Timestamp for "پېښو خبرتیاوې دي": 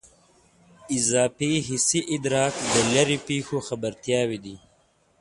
3.27-4.55